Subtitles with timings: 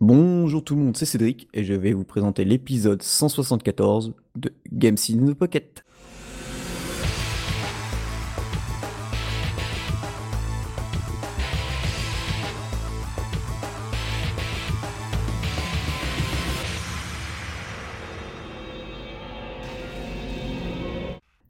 [0.00, 4.96] Bonjour tout le monde, c'est Cédric et je vais vous présenter l'épisode 174 de Games
[5.10, 5.84] in the Pocket.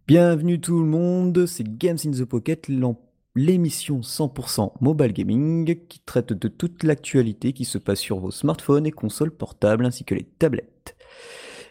[0.07, 2.71] Bienvenue tout le monde, c'est Games in the Pocket,
[3.39, 8.85] l'émission 100% mobile gaming qui traite de toute l'actualité qui se passe sur vos smartphones
[8.85, 10.97] et consoles portables ainsi que les tablettes.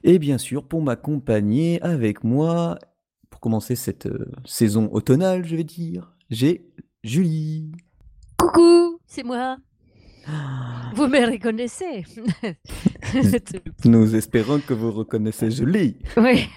[0.03, 2.79] Et bien sûr, pour m'accompagner avec moi,
[3.29, 6.71] pour commencer cette euh, saison automnale, je vais dire, j'ai
[7.03, 7.73] Julie.
[8.37, 9.57] Coucou, c'est moi.
[10.95, 12.05] Vous me reconnaissez
[13.85, 15.97] Nous espérons que vous reconnaissez Julie.
[16.15, 16.47] Oui.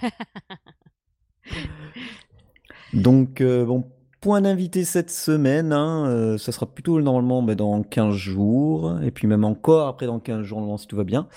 [2.93, 3.85] Donc, euh, bon,
[4.21, 9.27] point d'invité cette semaine, hein, euh, ça sera plutôt normalement dans 15 jours, et puis
[9.27, 11.29] même encore après dans 15 jours, si tout va bien.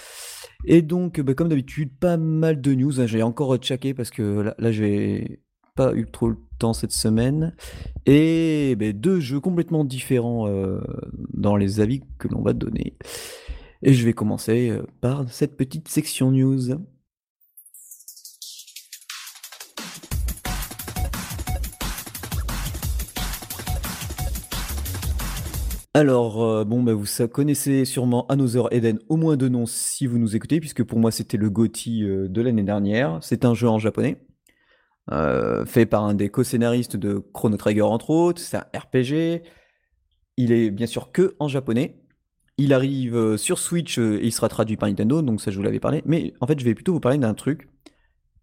[0.65, 2.99] Et donc, bah, comme d'habitude, pas mal de news.
[2.99, 5.41] hein, j'ai encore checké parce que là, là j'ai
[5.75, 7.55] pas eu trop le temps cette semaine.
[8.05, 10.79] Et bah, deux jeux complètement différents euh,
[11.33, 12.97] dans les avis que l'on va donner.
[13.81, 16.77] Et je vais commencer euh, par cette petite section news.
[25.95, 30.17] Alors, euh, bon, bah, vous connaissez sûrement Another Eden, au moins de nom si vous
[30.17, 33.19] nous écoutez, puisque pour moi c'était le GOTY euh, de l'année dernière.
[33.21, 34.19] C'est un jeu en japonais,
[35.11, 38.41] euh, fait par un des co-scénaristes de Chrono Trigger entre autres.
[38.41, 39.43] C'est un RPG.
[40.37, 41.99] Il est bien sûr que en japonais.
[42.57, 45.79] Il arrive sur Switch et il sera traduit par Nintendo, donc ça je vous l'avais
[45.79, 46.01] parlé.
[46.05, 47.69] Mais en fait, je vais plutôt vous parler d'un truc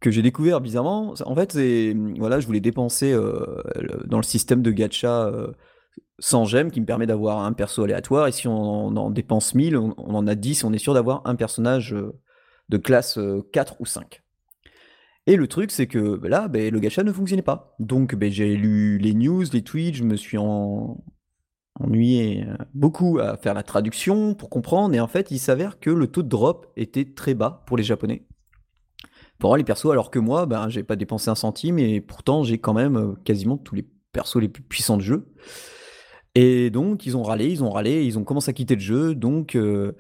[0.01, 1.15] que j'ai découvert bizarrement.
[1.25, 1.57] En fait,
[2.19, 3.13] voilà, je voulais dépenser
[4.07, 5.33] dans le système de gacha
[6.01, 8.29] euh, sans gemme qui me permet d'avoir un perso aléatoire.
[8.29, 11.35] Et si on en dépense 1000, on, en a 10, on est sûr d'avoir un
[11.35, 12.13] personnage euh,
[12.69, 14.23] de classe euh, 4 ou 5.
[15.27, 17.75] Et le truc, c'est que bah là, bah, le gacha ne fonctionnait pas.
[17.79, 21.03] Donc bah, j'ai lu les news, les tweets, je me suis en-
[21.79, 24.95] ennuyé euh, beaucoup à faire la traduction pour comprendre.
[24.95, 27.83] Et en fait, il s'avère que le taux de drop était très bas pour les
[27.85, 28.27] Japonais.
[29.39, 32.59] Pour les persos, alors que moi, ben, j'ai pas dépensé un centime et pourtant j'ai
[32.59, 35.33] quand même euh, quasiment tous les persos les plus puissants de jeu.
[36.35, 39.15] Et donc, ils ont râlé, ils ont râlé, ils ont commencé à quitter le jeu.
[39.15, 39.93] Donc, euh,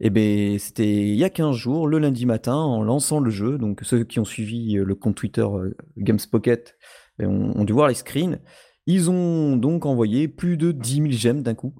[0.00, 3.56] eh ben, c'était il y a 15 jours, le lundi matin, en lançant le jeu.
[3.58, 6.76] Donc, ceux qui ont suivi euh, le compte Twitter euh, Games Pocket
[7.18, 8.40] ben, ont, ont dû voir les screens.
[8.86, 11.74] Ils ont donc envoyé plus de 10 000 gemmes d'un coup.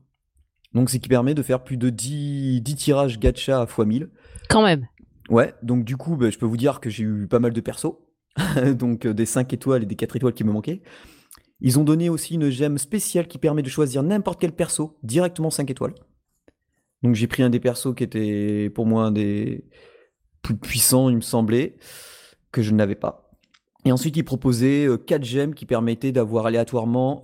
[0.72, 4.10] Donc, ce qui permet de faire plus de 10, 10 tirages gacha à x 1000.
[4.48, 4.86] Quand même.
[5.28, 7.60] Ouais, donc du coup, bah, je peux vous dire que j'ai eu pas mal de
[7.60, 7.96] persos.
[8.74, 10.82] donc euh, des 5 étoiles et des 4 étoiles qui me manquaient.
[11.60, 15.50] Ils ont donné aussi une gemme spéciale qui permet de choisir n'importe quel perso directement
[15.50, 15.94] 5 étoiles.
[17.02, 19.64] Donc j'ai pris un des persos qui était pour moi un des
[20.42, 21.76] plus puissants, il me semblait,
[22.52, 23.30] que je n'avais pas.
[23.84, 27.22] Et ensuite, ils proposaient 4 gemmes qui permettaient d'avoir aléatoirement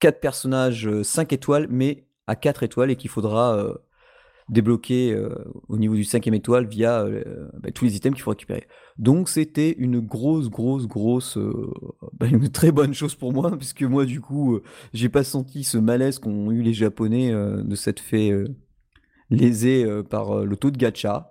[0.00, 3.74] 4 personnages 5 étoiles, mais à 4 étoiles et qu'il faudra euh,
[4.48, 5.34] débloquer euh,
[5.68, 8.66] au niveau du cinquième étoile via euh, bah, tous les items qu'il faut récupérer.
[8.98, 11.72] Donc c'était une grosse, grosse, grosse, euh,
[12.14, 14.58] bah, une très bonne chose pour moi, puisque moi du coup,
[14.92, 18.32] j'ai pas senti ce malaise qu'ont eu les Japonais de s'être fait
[19.30, 21.30] léser euh, par le taux de gacha.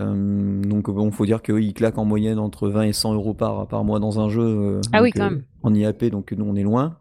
[0.00, 3.66] Euh, donc bon, faut dire qu'ils claquent en moyenne entre 20 et 100 euros par,
[3.66, 4.42] par mois dans un jeu.
[4.42, 5.44] euh, Ah oui, quand euh, même.
[5.62, 6.98] En IAP, donc nous on est loin.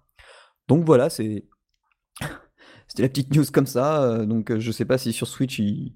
[0.68, 1.46] Donc voilà, c'est
[2.95, 4.03] c'était la petite news comme ça.
[4.03, 5.94] euh, donc euh, je sais pas si sur Switch ils,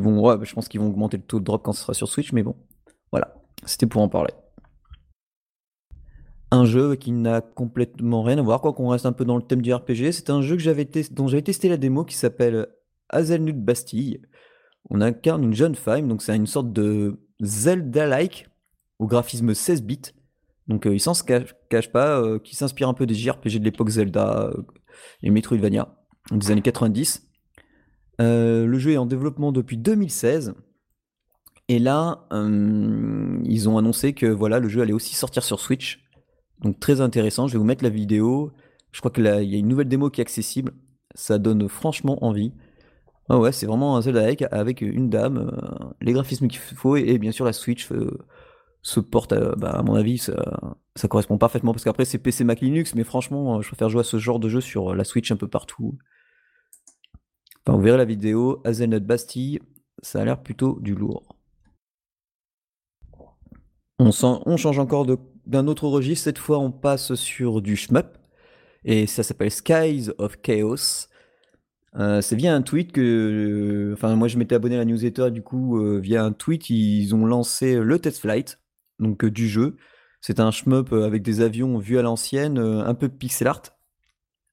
[0.00, 0.44] vont.
[0.44, 2.44] Je pense qu'ils vont augmenter le taux de drop quand ce sera sur Switch, mais
[2.44, 2.54] bon.
[3.10, 3.34] Voilà,
[3.64, 4.32] c'était pour en parler.
[6.52, 9.42] Un jeu qui n'a complètement rien à voir, quoi qu'on reste un peu dans le
[9.42, 10.12] thème du RPG.
[10.12, 12.68] C'est un jeu que j'avais dont j'avais testé la démo qui s'appelle
[13.08, 14.22] Hazelnut Bastille.
[14.90, 18.48] On incarne une jeune femme, donc c'est une sorte de Zelda-like
[19.00, 20.12] au graphisme 16 bits.
[20.68, 23.64] Donc euh, il s'en se cache, cache pas, qui s'inspire un peu des JRPG de
[23.64, 24.50] l'époque Zelda
[25.22, 25.97] et Metroidvania
[26.32, 27.28] des années 90.
[28.20, 30.54] Euh, le jeu est en développement depuis 2016.
[31.68, 36.04] Et là, euh, ils ont annoncé que voilà, le jeu allait aussi sortir sur Switch.
[36.60, 37.46] Donc très intéressant.
[37.46, 38.52] Je vais vous mettre la vidéo.
[38.90, 40.72] Je crois qu'il y a une nouvelle démo qui est accessible.
[41.14, 42.52] Ça donne franchement envie.
[43.28, 46.96] Ah ouais, c'est vraiment un Zelda avec, avec une dame, euh, les graphismes qu'il faut
[46.96, 47.86] et, bien sûr la Switch
[48.80, 50.34] se porte, bah, à mon avis, ça,
[51.10, 54.16] correspond parfaitement parce qu'après c'est PC Mac Linux, mais franchement, je préfère jouer à ce
[54.16, 55.98] genre de jeu sur la Switch un peu partout.
[57.68, 59.60] Enfin, vous verrez la vidéo, Hazelnut Bastille,
[60.00, 61.36] ça a l'air plutôt du lourd.
[63.98, 65.04] On, change encore
[65.44, 68.16] d'un autre registre, cette fois on passe sur du shmup,
[68.86, 71.08] et ça s'appelle Skies of Chaos.
[71.96, 75.42] Euh, c'est via un tweet que, enfin moi je m'étais abonné à la newsletter du
[75.42, 78.60] coup euh, via un tweet ils ont lancé le test flight
[78.98, 79.76] donc euh, du jeu.
[80.22, 83.77] C'est un shmup avec des avions vus à l'ancienne, un peu pixel art,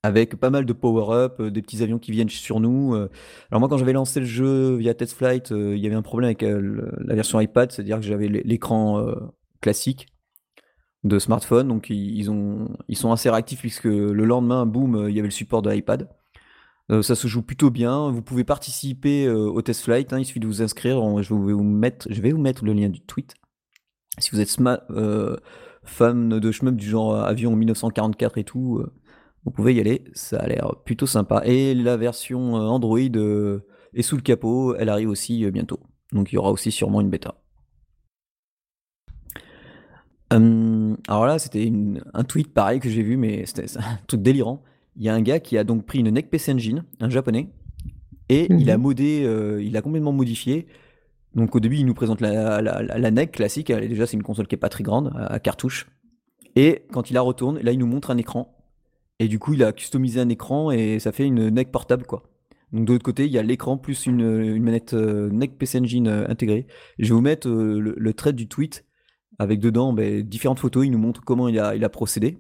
[0.05, 2.95] avec pas mal de power-up, des petits avions qui viennent sur nous.
[2.95, 6.27] Alors moi quand j'avais lancé le jeu via test flight, il y avait un problème
[6.27, 9.05] avec la version iPad, c'est-à-dire que j'avais l'écran
[9.61, 10.07] classique
[11.03, 15.19] de smartphone, donc ils, ont, ils sont assez réactifs puisque le lendemain, boum, il y
[15.19, 16.07] avait le support de l'iPad.
[16.91, 18.11] Euh, ça se joue plutôt bien.
[18.11, 20.13] Vous pouvez participer euh, au test flight.
[20.13, 20.19] Hein.
[20.19, 21.01] il suffit de vous inscrire.
[21.21, 23.33] Je vais vous mettre, je vais vous mettre le lien du tweet.
[24.19, 24.55] Si vous êtes
[24.91, 25.35] euh,
[25.83, 28.83] fan de shmup du genre avion 1944 et tout,
[29.45, 30.03] vous pouvez y aller.
[30.13, 31.43] Ça a l'air plutôt sympa.
[31.45, 34.75] Et la version Android est sous le capot.
[34.75, 35.79] Elle arrive aussi bientôt.
[36.11, 37.35] Donc il y aura aussi sûrement une bêta.
[40.31, 41.71] Hum, alors là, c'était
[42.13, 44.61] un tweet pareil que j'ai vu, mais c'était un truc délirant
[44.95, 47.49] il y a un gars qui a donc pris une NEC PC Engine, un japonais,
[48.29, 48.83] et il a mhm.
[48.83, 50.67] modé, euh, il a complètement modifié.
[51.35, 53.69] Donc au début, il nous présente la, la, NEC classique.
[53.69, 55.87] Elle, déjà, c'est une console qui est pas très grande, à, cartouche.
[56.55, 58.54] Et quand il la retourne, là, il nous montre un écran.
[59.19, 62.23] Et du coup, il a customisé un écran et ça fait une NEC portable, quoi.
[62.71, 65.79] Donc de l'autre côté, il y a l'écran plus une, une manette euh, NEC PC
[65.79, 66.67] Engine euh, intégrée.
[66.99, 68.85] Je vais vous mettre le, le, trait du tweet
[69.39, 70.85] avec dedans ben, différentes photos.
[70.85, 72.37] Il nous montre comment il a, il a procédé.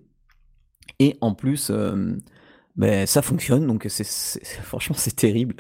[0.99, 1.71] Et en plus,
[2.75, 4.03] ben, ça fonctionne, donc c'est,
[4.63, 5.55] franchement c'est terrible.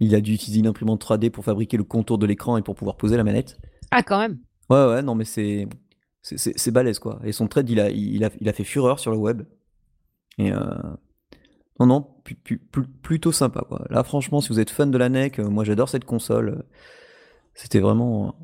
[0.00, 2.74] Il a dû utiliser une imprimante 3D pour fabriquer le contour de l'écran et pour
[2.74, 3.58] pouvoir poser la manette.
[3.90, 4.38] Ah quand même.
[4.68, 5.68] Ouais ouais non mais c'est
[6.22, 7.20] c'est, balèze quoi.
[7.24, 9.42] Et son trade il a, il a, il a fait fureur sur le web.
[10.38, 10.64] Et euh...
[11.80, 12.14] non non
[13.02, 13.84] plutôt sympa quoi.
[13.90, 16.64] Là franchement si vous êtes fan de la NEC, euh, moi j'adore cette console.
[17.54, 18.34] C'était vraiment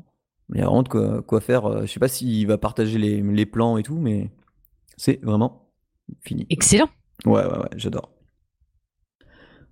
[0.53, 1.65] il y a vraiment de quoi, faire.
[1.65, 4.31] Euh, je sais pas s'il va partager les, les plans et tout, mais
[4.97, 5.71] c'est vraiment
[6.21, 6.45] fini.
[6.49, 6.89] Excellent.
[7.25, 8.11] Ouais, ouais, ouais, j'adore.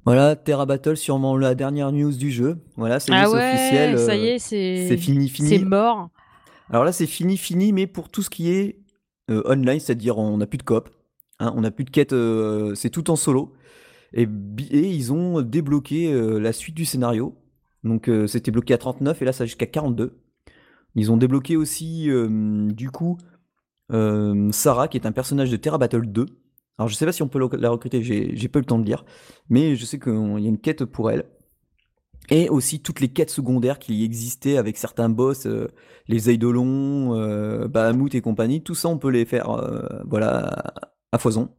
[0.05, 2.57] Voilà, Terra Battle, sûrement la dernière news du jeu.
[2.75, 3.97] Voilà, c'est ah officiel.
[3.99, 5.49] Ça y est, c'est fini, fini.
[5.49, 6.09] C'est mort.
[6.69, 8.79] Alors là, c'est fini, fini, mais pour tout ce qui est
[9.29, 10.89] euh, online, c'est-à-dire on n'a plus de coop,
[11.39, 13.53] hein, on n'a plus de quête, euh, c'est tout en solo.
[14.13, 17.35] Et, ils ont débloqué euh, la suite du scénario.
[17.83, 20.17] Donc c'était bloqué à 39 et là ça jusqu'à 42.
[20.95, 23.17] Ils ont débloqué aussi du coup
[24.51, 26.25] Sarah qui est un personnage de Terra Battle 2
[26.77, 28.85] alors je sais pas si on peut la recruter, j'ai pas eu le temps de
[28.85, 29.05] lire,
[29.49, 31.25] mais je sais qu'il y a une quête pour elle.
[32.29, 35.67] Et aussi toutes les quêtes secondaires qui existaient avec certains boss, euh,
[36.07, 40.73] les Eidolons, euh, Bahamut et compagnie, tout ça on peut les faire euh, voilà,
[41.13, 41.49] à foison.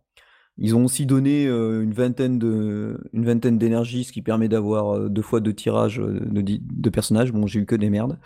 [0.58, 5.08] Ils ont aussi donné euh, une vingtaine de une vingtaine d'énergie, ce qui permet d'avoir
[5.08, 7.32] deux fois deux tirages de, de personnages.
[7.32, 8.18] Bon, j'ai eu que des merdes.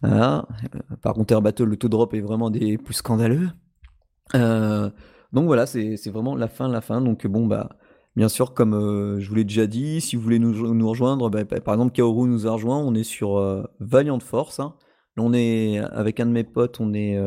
[0.00, 3.48] Par contre, Air Battle, le taux drop est vraiment des plus scandaleux.
[4.34, 4.90] Euh,
[5.32, 7.00] donc voilà, c'est vraiment la fin, la fin.
[7.00, 7.70] Donc bon, bah,
[8.16, 11.44] bien sûr, comme euh, je vous l'ai déjà dit, si vous voulez nous, rejoindre, bah,
[11.44, 14.60] par exemple, Kaoru nous a rejoint, on est sur euh, Valiant Force.
[14.60, 14.74] Hein.
[15.16, 17.18] on est avec un de mes potes, on est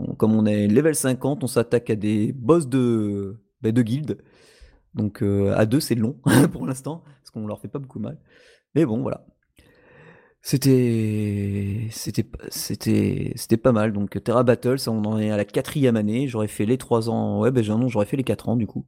[0.00, 4.22] euh, comme on est level 50, on s'attaque à des boss de, bah, de guild.
[4.94, 6.20] Donc à deux, c'est long
[6.52, 8.18] pour l'instant, parce qu'on leur fait pas beaucoup mal.
[8.76, 9.26] Mais bon, voilà.
[10.46, 11.88] C'était,
[13.62, 13.92] pas mal.
[13.92, 16.28] Donc Terra Battle, ça, on en est à la quatrième année.
[16.28, 17.40] J'aurais fait les trois ans.
[17.40, 18.86] Ouais, ben non, j'aurais fait les quatre ans du coup.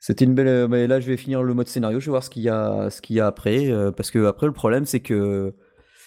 [0.00, 0.48] C'était une belle.
[0.48, 2.00] Euh, mais là, je vais finir le mode scénario.
[2.00, 4.52] Je vais voir ce qu'il y a, y a après, euh, parce que après le
[4.52, 5.54] problème, c'est que,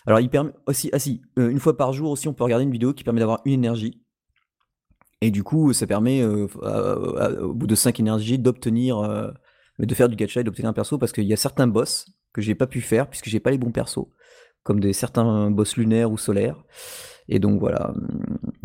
[0.06, 2.66] alors il permet aussi, ah si, euh, une fois par jour aussi, on peut regarder
[2.66, 4.02] une vidéo qui permet d'avoir une énergie.
[5.22, 9.34] Et du coup, ça permet au bout de cinq énergies d'obtenir,
[9.80, 12.42] de faire du gacha et d'obtenir un perso, parce qu'il y a certains boss que
[12.42, 14.08] j'ai pas pu faire puisque j'ai pas les bons persos,
[14.64, 16.62] comme des certains boss lunaires ou solaires.
[17.30, 17.94] Et donc voilà.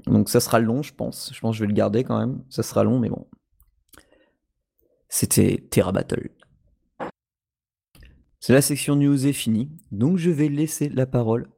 [0.06, 1.30] Donc ça sera long, je pense.
[1.32, 2.42] Je pense que je vais le garder quand même.
[2.48, 3.28] Ça sera long, mais bon.
[5.08, 6.30] C'était Terra Battle.
[8.40, 9.70] C'est la section news est finie.
[9.90, 11.48] Donc je vais laisser la parole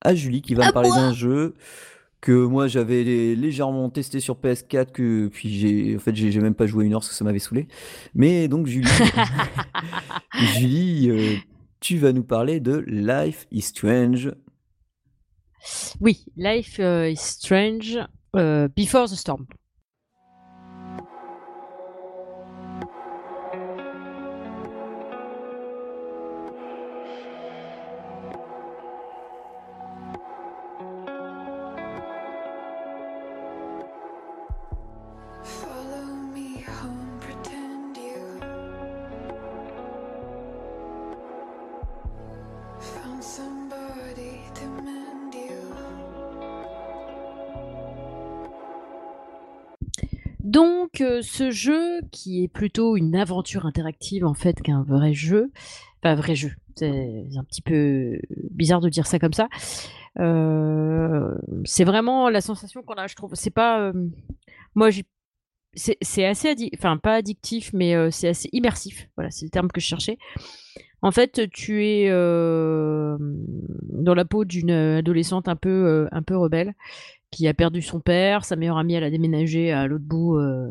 [0.00, 1.54] à Julie qui va me parler d'un jeu
[2.20, 3.02] que moi j'avais
[3.34, 7.00] légèrement testé sur PS4 que puis j'ai en fait j'ai même pas joué une heure
[7.00, 7.66] parce que ça m'avait saoulé
[8.14, 8.88] mais donc Julie
[10.54, 11.36] Julie euh,
[11.82, 14.32] tu vas nous parler de Life is Strange.
[16.00, 17.98] Oui, Life euh, is Strange
[18.36, 19.46] euh, Before the Storm.
[50.52, 55.50] Donc, euh, ce jeu, qui est plutôt une aventure interactive en fait qu'un vrai jeu,
[56.02, 58.18] enfin vrai jeu, c'est un petit peu
[58.50, 59.48] bizarre de dire ça comme ça.
[60.20, 63.30] Euh, c'est vraiment la sensation qu'on a, je trouve.
[63.32, 63.94] C'est pas, euh,
[64.74, 64.90] moi,
[65.72, 69.08] c'est assez, enfin pas addictif, mais c'est assez immersif.
[69.16, 70.18] Voilà, c'est le terme que je cherchais.
[71.00, 73.16] En fait, tu es dans
[74.14, 76.74] la peau d'une adolescente un peu, un peu rebelle
[77.32, 80.70] qui a perdu son père, sa meilleure amie elle a déménagé à l'autre bout euh,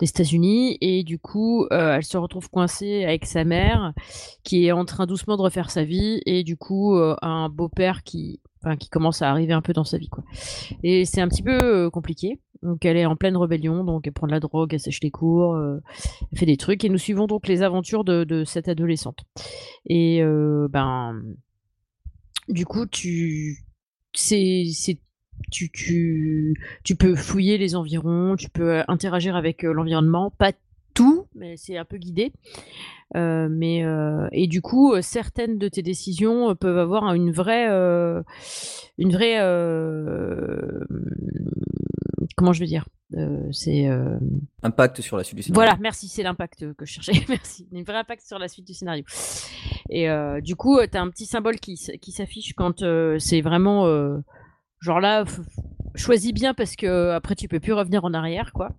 [0.00, 3.94] des États-Unis et du coup euh, elle se retrouve coincée avec sa mère
[4.42, 8.02] qui est en train doucement de refaire sa vie et du coup euh, un beau-père
[8.02, 8.40] qui
[8.80, 10.24] qui commence à arriver un peu dans sa vie quoi.
[10.82, 12.40] Et c'est un petit peu compliqué.
[12.62, 15.12] Donc elle est en pleine rébellion, donc elle prend de la drogue, elle sèche les
[15.12, 19.20] cours, elle fait des trucs et nous suivons donc les aventures de, de cette adolescente.
[19.88, 20.20] Et
[20.68, 21.22] ben
[22.48, 23.66] du coup tu
[24.12, 24.98] c'est
[25.50, 30.52] tu, tu, tu peux fouiller les environs, tu peux euh, interagir avec euh, l'environnement, pas
[30.94, 32.32] tout, mais c'est un peu guidé.
[33.14, 33.84] Euh, mais
[34.32, 37.66] et du coup, certaines de tes décisions peuvent avoir une vraie,
[38.98, 39.36] une vraie,
[42.34, 42.86] comment je veux dire,
[43.52, 43.86] c'est
[44.62, 45.66] impact sur la suite du scénario.
[45.66, 47.12] Voilà, merci, c'est l'impact que je cherchais.
[47.28, 49.04] merci, un vrai impact sur la suite du scénario.
[49.90, 50.08] Et
[50.40, 52.82] du coup, tu as un petit symbole qui, qui s'affiche quand
[53.18, 53.84] c'est vraiment
[54.86, 55.24] Genre là,
[55.96, 58.70] choisis bien parce que après tu peux plus revenir en arrière, quoi.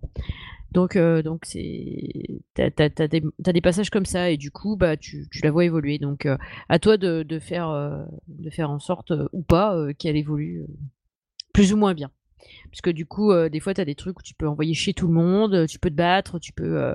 [0.72, 3.08] Donc, euh, donc c'est, t'as, as,
[3.52, 5.98] des, passages comme ça et du coup, bah, tu, la vois évoluer.
[5.98, 6.38] Donc, euh,
[6.70, 10.64] à toi de, faire, euh, de faire en sorte ou pas qu'elle évolue
[11.52, 12.10] plus ou moins bien.
[12.70, 14.94] Parce que du coup, des fois, tu as des trucs où tu peux envoyer chez
[14.94, 16.94] tout le monde, tu peux te battre, tu peux,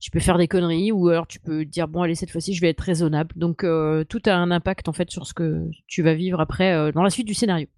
[0.00, 2.62] tu peux faire des conneries ou alors tu peux dire bon allez cette fois-ci je
[2.62, 3.34] vais être raisonnable.
[3.36, 3.66] Donc,
[4.08, 7.10] tout a un impact en fait sur ce que tu vas vivre après dans la
[7.10, 7.68] suite du scénario.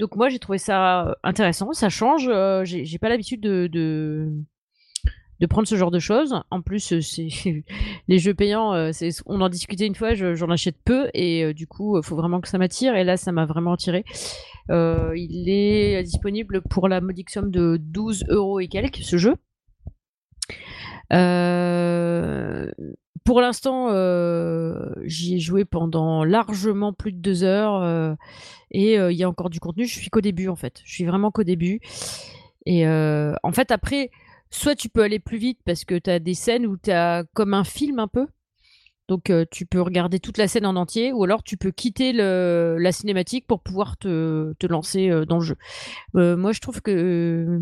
[0.00, 2.26] Donc moi j'ai trouvé ça euh, intéressant, ça change.
[2.26, 6.40] Euh, j'ai pas l'habitude de, de, prendre ce genre de choses.
[6.50, 7.28] En plus, euh, c'est
[8.08, 8.72] les jeux payants,
[9.26, 12.48] on en discutait une fois, j'en achète peu et du coup il faut vraiment que
[12.48, 12.96] ça m'attire.
[12.96, 14.04] Et là ça m'a vraiment attiré.
[14.70, 19.34] il est disponible pour la modique somme de 12 euros et quelques ce jeu.
[23.24, 23.88] Pour l'instant,
[25.04, 28.16] j'y ai joué pendant largement plus de deux heures.
[28.70, 29.86] Et il y a encore du contenu.
[29.86, 30.80] Je suis qu'au début, en fait.
[30.84, 31.80] Je suis vraiment qu'au début.
[32.66, 34.10] Et en fait, après,
[34.50, 37.24] soit tu peux aller plus vite parce que tu as des scènes où tu as
[37.34, 38.26] comme un film un peu.
[39.08, 42.92] Donc tu peux regarder toute la scène en entier, ou alors tu peux quitter la
[42.92, 45.56] cinématique pour pouvoir te, lancer dans le jeu.
[46.14, 47.60] moi, je trouve que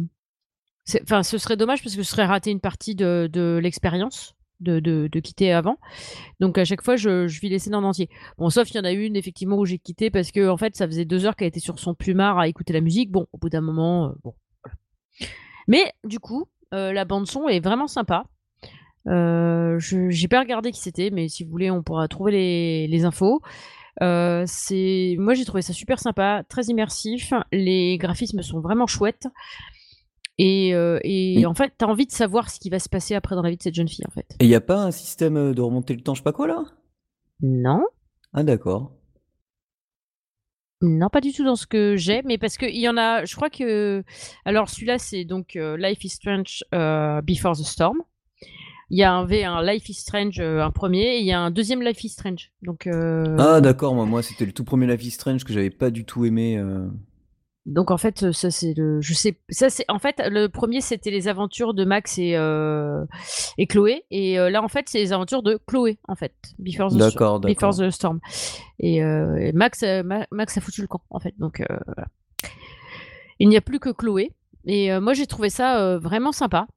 [1.02, 5.20] Enfin, ce serait dommage parce que ce serait rater une partie de l'expérience de, de,
[5.20, 5.76] quitter avant.
[6.40, 8.08] Donc à chaque fois, je, je vis les scènes en entier.
[8.36, 10.76] Bon, sauf il y en a une effectivement où j'ai quitté parce que en fait,
[10.76, 13.10] ça faisait deux heures qu'elle était sur son plumard à écouter la musique.
[13.10, 14.34] Bon, au bout d'un moment, euh, bon.
[15.66, 18.24] Mais du coup, euh, la bande son est vraiment sympa.
[19.06, 23.04] Euh, j'ai pas regardé qui c'était, mais si vous voulez, on pourra trouver les, les
[23.04, 23.40] infos.
[24.00, 27.32] c'est moi j'ai trouvé ça super sympa, très immersif.
[27.52, 29.28] Les graphismes sont vraiment chouettes.
[30.38, 33.35] Et, euh, et en fait, t'as envie de savoir ce qui va se passer après
[33.35, 34.26] dans la vie de cette jeune fille, en fait.
[34.38, 36.33] Et il n'y a pas un système euh, de remonter le temps, je sais pas
[36.33, 36.64] quoi, là?
[37.42, 37.83] Non.
[38.33, 38.92] Ah, d'accord.
[40.80, 43.35] Non, pas du tout dans ce que j'ai, mais parce qu'il y en a, je
[43.35, 44.04] crois que.
[44.45, 47.99] Alors, celui-là, c'est donc euh, Life is Strange Before the Storm.
[48.90, 51.50] Il y a un, un Life is Strange, un premier, et il y a un
[51.50, 52.52] deuxième Life is Strange.
[52.62, 52.88] Donc,
[53.38, 56.04] Ah, d'accord, moi, moi c'était le tout premier Life is Strange que j'avais pas du
[56.04, 56.62] tout aimé.
[57.68, 61.10] Donc en fait, ça c'est le, je sais, ça c'est en fait le premier c'était
[61.10, 63.04] les aventures de Max et euh,
[63.58, 64.06] et Chloé.
[64.10, 66.32] Et euh, là en fait c'est les aventures de Chloé en fait.
[66.58, 66.96] Before the,
[67.42, 68.20] Before the Storm.
[68.78, 69.84] Et, euh, Max
[70.30, 71.34] Max a foutu le camp en fait.
[71.38, 71.62] Donc
[73.38, 74.32] il n'y a plus que Chloé.
[74.64, 76.68] Et moi j'ai trouvé ça vraiment sympa.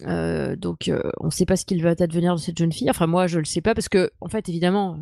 [0.00, 0.88] Donc
[1.18, 2.90] on ne sait pas ce qu'il va advenir de cette jeune fille.
[2.90, 5.00] Enfin moi je le sais pas parce que en fait évidemment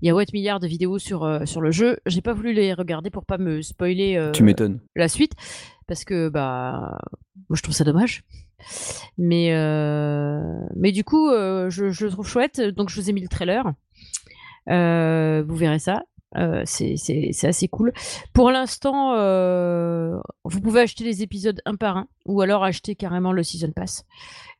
[0.00, 1.98] il y a 8 milliards de vidéos sur, euh, sur le jeu.
[2.06, 4.80] J'ai pas voulu les regarder pour pas me spoiler euh, tu m'étonnes.
[4.94, 5.32] la suite.
[5.86, 6.98] Parce que, bah,
[7.48, 8.22] moi je trouve ça dommage.
[9.16, 10.40] Mais, euh,
[10.76, 12.60] mais du coup, je, je, le trouve chouette.
[12.60, 13.64] Donc je vous ai mis le trailer.
[14.66, 16.02] vous verrez ça.
[16.64, 17.92] C'est assez cool.
[18.32, 19.14] Pour l'instant,
[20.44, 24.04] vous pouvez acheter les épisodes un par un ou alors acheter carrément le Season Pass.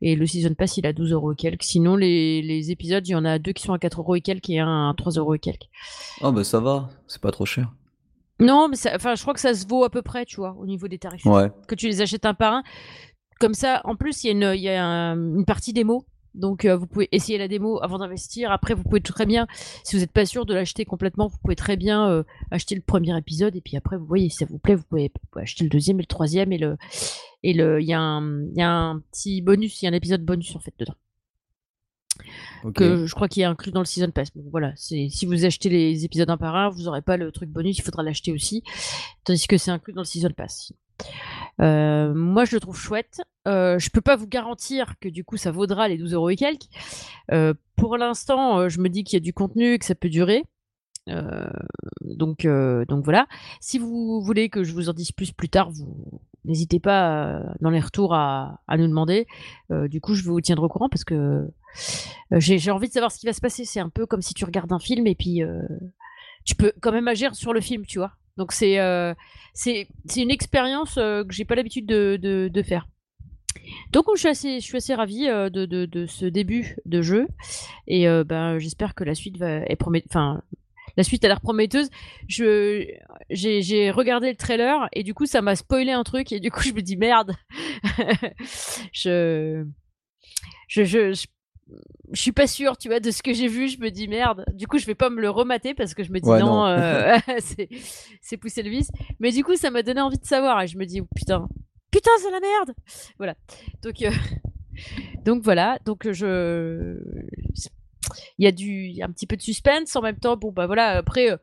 [0.01, 1.65] Et le Season Pass, il a 12 euros et quelques.
[1.65, 4.21] Sinon, les, les, épisodes, il y en a deux qui sont à 4 euros et
[4.21, 5.69] quelques et un à 3 euros et quelques.
[6.21, 7.73] Oh, bah ça va, c'est pas trop cher.
[8.41, 10.67] Non, mais enfin, je crois que ça se vaut à peu près, tu vois, au
[10.67, 11.25] niveau des tarifs.
[11.27, 11.51] Ouais.
[11.67, 12.63] Que tu les achètes un par un.
[13.41, 16.05] Comme ça, en plus, il y a une, il y a une partie démo.
[16.39, 18.53] Donc, euh, vous pouvez essayer la démo avant d'investir.
[18.53, 19.47] Après, vous pouvez très bien,
[19.85, 22.81] si vous n'êtes pas sûr de l'acheter complètement, vous pouvez très bien euh, acheter le
[22.81, 23.57] premier épisode.
[23.57, 26.03] Et puis après, vous voyez, si ça vous plaît, vous pouvez, acheter le deuxième et
[26.03, 26.77] le troisième et le,
[27.43, 30.75] Et il y, a un petit bonus, il y a un épisode bonus en fait
[30.79, 30.95] dedans.
[32.75, 34.31] Que je crois qu'il est inclus dans le Season Pass.
[34.51, 37.79] voilà, si vous achetez les épisodes un par un, vous n'aurez pas le truc bonus,
[37.79, 38.65] il faudra l'acheter aussi.
[39.25, 40.73] Tandis que c'est inclus dans le Season Pass.
[41.61, 43.21] Euh, moi, je le trouve chouette.
[43.47, 46.37] Euh, je peux pas vous garantir que du coup, ça vaudra les 12 euros et
[46.37, 46.69] quelques.
[47.33, 50.09] Euh, pour l'instant, je me dis qu'il y a du contenu et que ça peut
[50.09, 50.45] durer.
[52.03, 52.47] donc,
[53.05, 53.27] voilà.
[53.61, 55.71] Si vous voulez que je vous en dise plus plus tard,
[56.45, 59.27] n'hésitez pas dans les retours à, nous demander.
[59.71, 61.49] du coup, je vous tiendre au courant parce que
[62.33, 63.65] j'ai envie de savoir ce qui va se passer.
[63.65, 65.43] C'est un peu comme si tu regardes un film et puis
[66.45, 68.13] tu peux quand même agir sur le film, tu vois.
[68.39, 69.15] Donc c'est euh,
[69.53, 72.87] c'est une expérience euh, que j'ai pas l'habitude de, de, faire.
[73.93, 77.27] Donc je suis assez, je suis assez ravie euh, de, de, ce début de jeu
[77.89, 80.41] et ben, j'espère que la suite va être enfin
[80.97, 81.91] la suite a l'air prometteuse.
[82.29, 86.63] J'ai regardé le trailer et du coup ça m'a spoilé un truc et du coup
[86.63, 87.35] je me dis merde.
[88.93, 89.67] je
[90.69, 91.27] je
[92.15, 93.69] suis pas sûre, tu vois, de ce que j'ai vu.
[93.69, 94.45] Je me dis merde.
[94.55, 97.17] Du coup, je vais pas me le remater parce que je me dis non, euh,
[98.21, 98.91] c'est pousser le vice.
[99.21, 101.49] Mais du coup, ça m'a donné envie de savoir et je me dis putain,
[101.91, 102.75] putain, c'est la merde.
[103.19, 103.35] Voilà.
[103.83, 104.11] Donc, euh,
[105.25, 105.79] donc voilà.
[105.85, 106.99] Donc je,
[108.39, 110.37] il y a du, un petit peu de suspense en même temps.
[110.37, 110.99] Bon bah voilà.
[110.99, 111.31] Après.
[111.33, 111.37] Euh,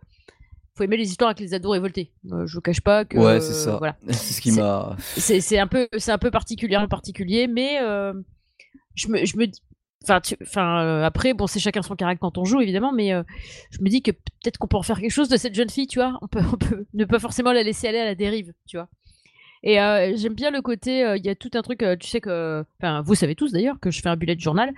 [0.77, 2.11] faut aimer les histoires avec les ados révoltés.
[2.25, 3.17] je vous cache pas que.
[3.17, 3.77] Ouais, c'est ça.
[3.77, 3.95] Voilà.
[4.09, 4.97] C'est ce qui m'a.
[5.15, 7.79] C'est un peu, c'est un peu particulier, particulier, mais
[8.95, 9.45] je me, je me,
[10.09, 13.23] Enfin, euh, après, bon, c'est chacun son caractère quand on joue, évidemment, mais euh,
[13.71, 15.87] je me dis que peut-être qu'on peut en faire quelque chose de cette jeune fille,
[15.87, 16.17] tu vois.
[16.21, 18.87] On peut, on peut ne pas forcément la laisser aller à la dérive, tu vois.
[19.63, 22.63] Et euh, j'aime bien le côté, il y a tout un truc, tu sais que,
[22.79, 24.71] enfin, vous savez tous d'ailleurs que je fais un bullet journal,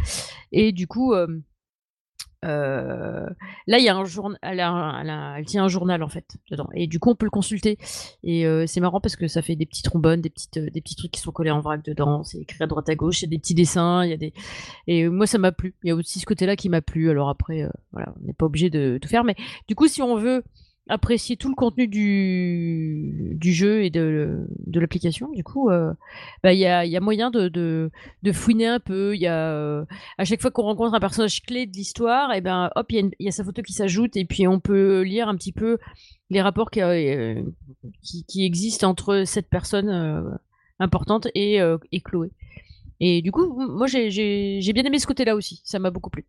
[0.54, 1.14] et du coup,
[2.44, 7.00] là, il y a un journal, elle, tient un journal en fait dedans, et du
[7.00, 7.78] coup, on peut le consulter.
[8.24, 10.82] Et euh, c'est marrant parce que ça fait des petits trombones, des petites, euh, des
[10.82, 12.24] petits trucs qui sont collés en vrac dedans.
[12.24, 14.18] C'est écrit à droite à gauche, il y a des petits dessins, il y a
[14.18, 14.34] des.
[14.88, 15.76] Et moi, ça m'a plu.
[15.84, 17.10] Il y a aussi ce côté-là qui m'a plu.
[17.10, 19.36] Alors après, voilà, on n'est pas obligé de tout faire, mais
[19.68, 20.44] du coup, si on veut
[20.90, 25.30] apprécier tout le contenu du, du jeu et de, de l'application.
[25.32, 25.94] Du coup, euh,
[26.44, 27.92] bah, il y, a, y, a, moyen de, de,
[28.24, 29.16] de, fouiner un peu.
[29.16, 29.86] Y a euh,
[30.18, 33.26] à chaque fois qu'on rencontre un personnage clé de l'histoire, et ben hop, il y,
[33.26, 35.78] y, a sa photo qui s'ajoute et puis on peut lire un petit peu
[36.30, 37.42] les rapports qui, euh,
[38.02, 40.38] qui, qui existent entre cette personne
[40.80, 41.60] importante et,
[41.92, 42.32] et Chloé.
[43.00, 44.10] Et du coup, moi, j'ai
[44.74, 45.62] bien aimé ce côté-là aussi.
[45.64, 46.26] Ça m'a beaucoup plu.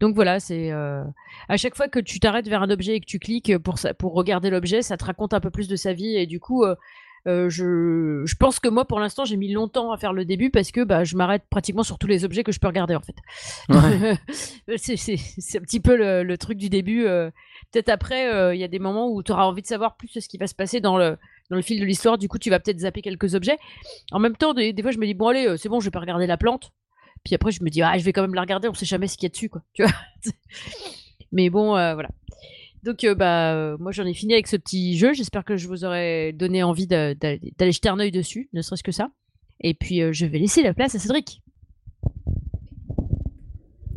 [0.00, 1.04] Donc voilà, c'est euh,
[1.48, 3.94] à chaque fois que tu t'arrêtes vers un objet et que tu cliques pour, ça,
[3.94, 6.16] pour regarder l'objet, ça te raconte un peu plus de sa vie.
[6.16, 6.74] Et du coup, euh,
[7.26, 10.50] euh, je, je, pense que moi, pour l'instant, j'ai mis longtemps à faire le début
[10.50, 13.00] parce que bah, je m'arrête pratiquement sur tous les objets que je peux regarder en
[13.00, 13.16] fait.
[14.76, 17.04] c'est un petit peu le, le, truc du début.
[17.70, 20.28] Peut-être après, il y a des moments où tu auras envie de savoir plus ce
[20.28, 21.16] qui va se passer dans le
[21.50, 22.18] dans le fil de l'histoire.
[22.18, 23.58] Du coup, tu vas peut-être zapper quelques objets.
[24.10, 25.90] En même temps, des, fois, je me dis, bon, allez, euh, c'est bon, je vais
[25.90, 26.72] pas regarder la plante.
[27.24, 29.06] Puis après, je me dis, ah, je vais quand même la regarder, on sait jamais
[29.06, 29.62] ce qu'il y a dessus, quoi.
[29.72, 29.92] Tu vois
[31.32, 32.10] Mais bon, euh, voilà.
[32.82, 35.12] Donc, euh, bah, moi, j'en ai fini avec ce petit jeu.
[35.12, 38.92] J'espère que je vous aurai donné envie d'aller jeter un œil dessus, ne serait-ce que
[38.92, 39.10] ça.
[39.60, 41.42] Et puis, je vais laisser la place à Cédric.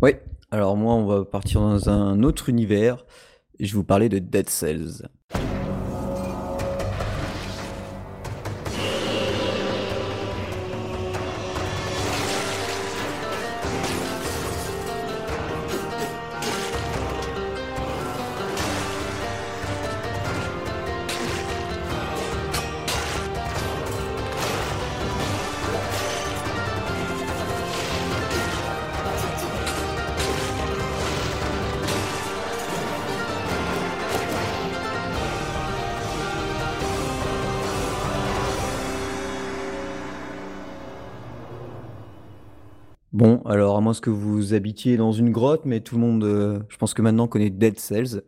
[0.01, 0.11] Oui,
[0.51, 3.05] alors moi, on va partir dans un autre univers.
[3.59, 5.07] Je vais vous parler de Dead Cells.
[43.25, 46.59] Bon, alors à moins que vous habitiez dans une grotte, mais tout le monde, euh,
[46.69, 48.21] je pense que maintenant connaît Dead Cells,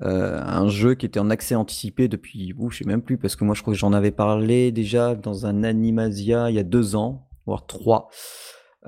[0.00, 3.36] euh, un jeu qui était en accès anticipé depuis, ouh, je sais même plus, parce
[3.36, 6.62] que moi je crois que j'en avais parlé déjà dans un Animasia il y a
[6.62, 8.08] deux ans, voire trois,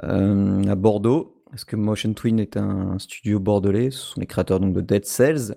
[0.05, 4.59] euh, à Bordeaux, parce que Motion Twin est un studio bordelais, ce sont les créateurs
[4.59, 5.55] donc de Dead Cells.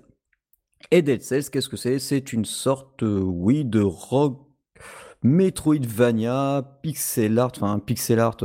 [0.90, 1.98] Et Dead Cells, qu'est-ce que c'est?
[1.98, 4.46] C'est une sorte, oui, de rock
[5.22, 8.36] Metroidvania, pixel art, enfin pixel art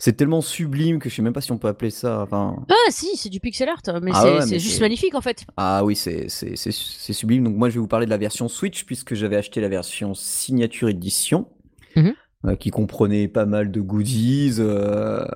[0.00, 2.22] c'est tellement sublime que je sais même pas si on peut appeler ça.
[2.22, 2.56] Enfin...
[2.70, 5.44] Ah si, c'est du pixel art, mais ah c'est juste magnifique en fait.
[5.58, 6.26] Ah oui, c'est
[7.12, 7.44] sublime.
[7.44, 10.14] Donc moi je vais vous parler de la version Switch puisque j'avais acheté la version
[10.14, 11.48] signature édition
[11.96, 12.14] mhm.
[12.46, 14.54] euh, qui comprenait pas mal de goodies.
[14.58, 15.26] Euh,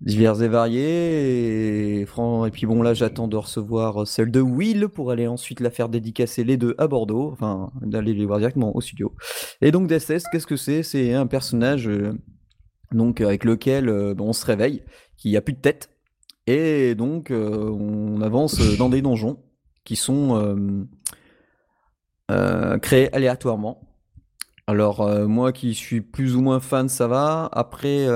[0.00, 2.00] divers et variés.
[2.00, 5.70] Et, et puis bon, là, j'attends de recevoir celle de Will pour aller ensuite la
[5.70, 9.12] faire dédicacer les deux à Bordeaux, enfin, d'aller les voir directement au studio.
[9.62, 10.82] Et donc, DSS, qu'est-ce que c'est?
[10.82, 12.12] C'est un personnage euh,
[12.94, 14.82] donc avec lequel euh, on se réveille,
[15.16, 15.90] qui a plus de tête.
[16.46, 19.38] Et donc, euh, on avance dans des donjons
[19.84, 20.86] qui sont
[22.80, 23.80] créés aléatoirement.
[24.66, 27.50] Alors, moi qui suis plus ou moins fan, ça va.
[27.52, 28.06] Après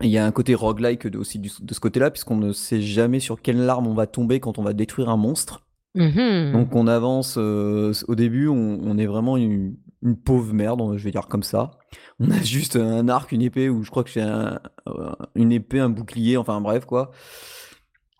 [0.00, 3.40] il y a un côté roguelike aussi de ce côté-là, puisqu'on ne sait jamais sur
[3.40, 5.62] quelle larme on va tomber quand on va détruire un monstre.
[5.96, 6.52] Mm-hmm.
[6.52, 9.76] Donc on avance, euh, au début, on, est vraiment une,
[10.24, 11.72] pauvre merde, je vais dire comme ça.
[12.18, 15.52] On a juste un arc, une épée, ou je crois que j'ai un, euh, une
[15.52, 17.10] épée, un bouclier, enfin bref quoi.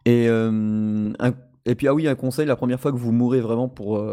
[0.05, 1.13] Et, euh,
[1.65, 4.05] et puis ah oui, un conseil, la première fois que vous mourrez vraiment pour,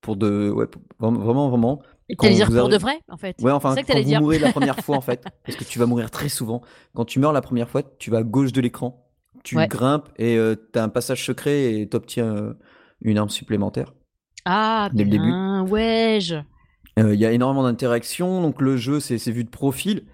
[0.00, 0.50] pour de...
[0.50, 0.66] Ouais,
[0.98, 1.82] vraiment, vraiment,
[2.18, 3.36] T'allais dire pour de vrai, en fait.
[3.42, 6.10] Ouais, enfin, quand vous mourrez la première fois, en fait, parce que tu vas mourir
[6.10, 6.62] très souvent.
[6.94, 9.06] Quand tu meurs la première fois, tu vas à gauche de l'écran,
[9.44, 10.38] tu grimpes et
[10.72, 12.56] tu as un passage secret et t'obtiens
[13.00, 13.94] une arme supplémentaire.
[14.44, 15.32] Ah, dès le début.
[15.70, 16.18] Ouais.
[16.98, 20.06] Euh, il y a énormément d'interactions, donc le jeu, c'est vu de profil.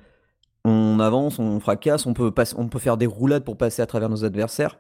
[0.64, 4.08] On avance, on fracasse, on peut, on peut faire des roulades pour passer à travers
[4.08, 4.78] nos adversaires.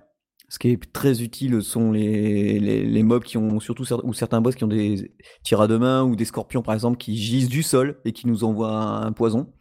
[0.48, 4.54] Ce qui est très utile sont les, les, mobs qui ont surtout ou certains boss
[4.54, 5.12] qui ont des
[5.42, 8.26] tirs à deux mains ou des scorpions par exemple qui gisent du sol et qui
[8.26, 9.52] nous envoient un, poison.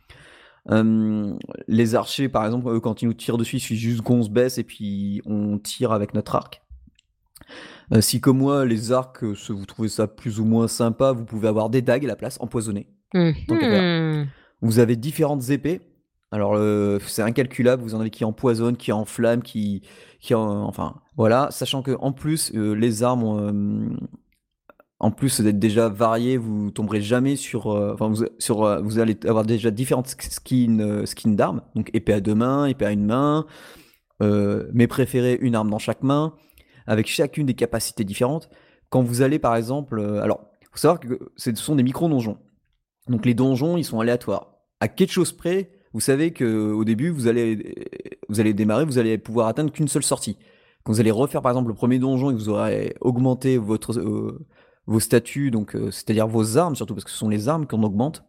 [0.70, 4.58] les archers par exemple, quand ils nous tirent dessus, il suffit juste qu'on se baisse
[4.58, 6.63] et puis on tire avec notre arc.
[7.92, 11.26] Euh, si comme moi les arcs, euh, vous trouvez ça plus ou moins sympa, vous
[11.26, 12.88] pouvez avoir des dagues à la place empoisonnées.
[13.14, 14.24] Mmh.
[14.62, 15.82] Vous avez différentes épées.
[16.32, 16.58] Alors
[17.06, 19.84] c'est incalculable, vous en avez qui empoisonnent, qui enflamment, qui,
[20.20, 23.96] qui enfin voilà, sachant que en plus euh, les armes, euh,
[25.00, 29.18] en plus d'être déjà variées, vous tomberez jamais sur, euh, enfin vous, sur, vous allez
[29.26, 33.46] avoir déjà différentes skins, skins d'armes, donc épée à deux mains, épée à une main,
[34.22, 36.34] mes préférés une arme dans chaque main,
[36.88, 38.50] avec chacune des capacités différentes.
[38.90, 42.38] Quand vous allez par exemple, alors faut savoir que ce sont des micro donjons,
[43.08, 44.56] donc les donjons ils sont aléatoires.
[44.80, 47.76] À quelque chose près, vous savez que au début, vous allez,
[48.28, 50.38] vous allez démarrer, vous allez pouvoir atteindre qu'une seule sortie.
[50.84, 53.98] Quand vous allez refaire par exemple le premier donjon et que vous aurez augmenté votre,
[54.00, 54.46] euh,
[54.88, 57.84] vos statuts, donc euh, c'est-à-dire vos armes surtout parce que ce sont les armes qu'on
[57.84, 58.26] augmente,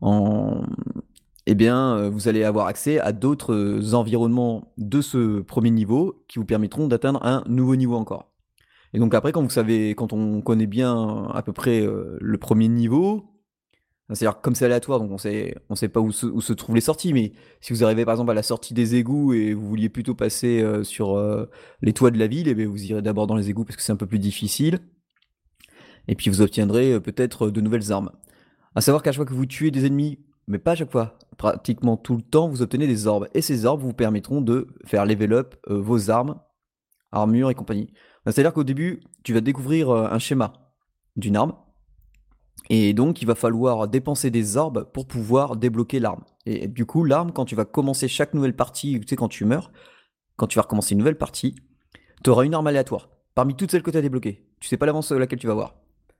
[0.00, 0.62] en...
[1.50, 6.38] eh bien euh, vous allez avoir accès à d'autres environnements de ce premier niveau qui
[6.38, 8.30] vous permettront d'atteindre un nouveau niveau encore.
[8.92, 11.86] Et donc après, quand vous savez, quand on connaît bien à peu près
[12.20, 13.30] le premier niveau,
[14.12, 15.16] c'est-à-dire comme c'est aléatoire, donc on
[15.68, 18.34] on sait pas où se, trouvent les sorties, mais si vous arrivez par exemple à
[18.34, 21.48] la sortie des égouts et vous vouliez plutôt passer euh, sur euh,
[21.80, 23.92] les toits de la ville, eh vous irez d'abord dans les égouts parce que c'est
[23.92, 24.80] un peu plus difficile.
[26.08, 28.10] Et puis vous obtiendrez euh, peut-être de nouvelles armes.
[28.74, 31.18] À savoir qu'à chaque fois que vous tuez des ennemis, mais pas à chaque fois,
[31.36, 33.28] pratiquement tout le temps, vous obtenez des orbes.
[33.34, 36.40] Et ces orbes vous permettront de faire level up vos armes,
[37.12, 37.92] armures et compagnie.
[38.26, 40.52] C'est-à-dire qu'au début, tu vas découvrir un schéma
[41.16, 41.54] d'une arme
[42.68, 46.22] et donc, il va falloir dépenser des orbes pour pouvoir débloquer l'arme.
[46.46, 49.44] Et du coup, l'arme, quand tu vas commencer chaque nouvelle partie, tu sais, quand tu
[49.44, 49.72] meurs,
[50.36, 51.56] quand tu vas recommencer une nouvelle partie,
[52.22, 53.08] tu auras une arme aléatoire.
[53.34, 54.46] Parmi toutes celles que tu as débloquées.
[54.60, 55.76] Tu sais pas l'avance laquelle tu vas avoir.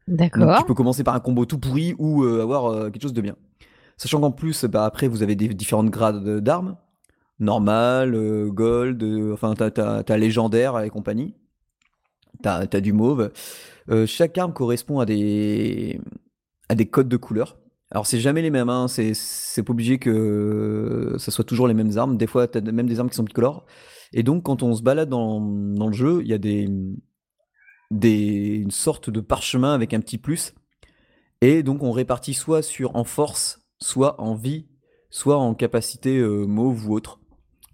[0.08, 0.58] D'accord.
[0.58, 3.20] Tu peux commencer par un combo tout pourri ou euh, avoir euh, quelque chose de
[3.20, 3.36] bien.
[4.00, 6.78] Sachant qu'en plus, bah, après, vous avez des différentes grades d'armes.
[7.38, 11.34] Normal, euh, gold, enfin, t'as as, légendaire et compagnie.
[12.42, 13.30] T'as as du mauve.
[14.06, 16.00] chaque arme correspond à des,
[16.70, 17.58] à des codes de couleurs.
[17.90, 18.86] Alors c'est jamais les mêmes, hein.
[18.88, 22.16] c'est pas obligé que ça soit toujours les mêmes armes.
[22.16, 23.66] Des fois, tu as même des armes qui sont bicolores.
[24.14, 26.70] Et donc, quand on se balade dans, dans le jeu, il y a des,
[27.90, 30.54] des, une sorte de parchemin avec un petit plus.
[31.42, 34.66] Et donc, on répartit soit sur en force, soit en vie,
[35.10, 37.20] soit en capacité euh, mauve ou autre.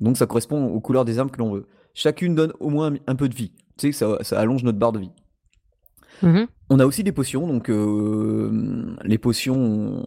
[0.01, 1.67] Donc, ça correspond aux couleurs des armes que l'on veut.
[1.95, 3.53] Chacune donne au moins un peu de vie.
[3.79, 5.13] Tu sais, ça, ça allonge notre barre de vie.
[6.23, 10.05] Mmh on a aussi des potions, donc euh, les potions,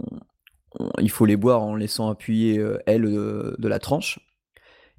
[0.99, 4.19] il faut les boire en laissant appuyer euh, L de, la tranche.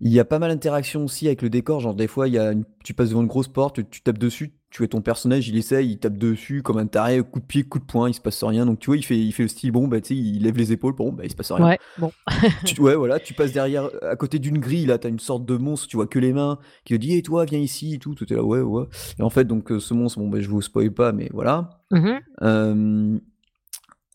[0.00, 2.38] Il y a pas mal d'interactions aussi avec le décor, genre des fois il y
[2.38, 5.56] a tu passes devant une grosse porte, tu tapes dessus, tu es ton personnage, il
[5.56, 8.20] essaye, il tape dessus comme un taré, coup de pied, coup de poing, il se
[8.20, 8.66] passe rien.
[8.66, 10.56] Donc tu vois, il fait, il fait le style, bon, bah tu sais, il lève
[10.56, 11.66] les épaules, bon, bah il se passe rien.
[11.66, 12.12] Ouais, bon.
[12.78, 15.88] ouais, voilà, tu passes derrière, à côté d'une grille, là, t'as une sorte de monstre,
[15.88, 18.32] tu vois que les mains, qui te dit, et toi, viens ici, et tout, tout
[18.32, 18.84] est là, ouais, ouais.
[19.18, 21.80] Et en fait, donc euh, ce monstre, bon, bah je vous spoil pas, mais voilà.
[21.90, 23.18] Mmh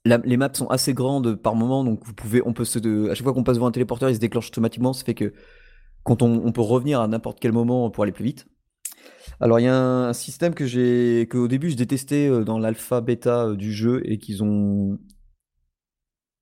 [0.05, 3.23] les maps sont assez grandes par moment, donc vous pouvez, on peut se, à chaque
[3.23, 5.33] fois qu'on passe devant un téléporteur, il se déclenche automatiquement, ça fait que
[6.03, 8.45] quand on, on peut revenir à n'importe quel moment pour aller plus vite.
[9.39, 12.57] Alors il y a un, système que j'ai que au début je détestais euh, dans
[12.57, 14.97] l'alpha bêta euh, du jeu et qu'ils ont